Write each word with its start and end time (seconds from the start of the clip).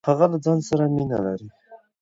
هغه 0.09 0.25
له 0.31 0.37
ځان 0.45 0.59
سره 0.69 0.83
مينه 0.95 1.17
لري. 1.25 1.47